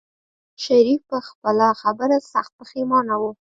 [0.63, 3.23] شريف په خپله خبره سخت پښېمانه و.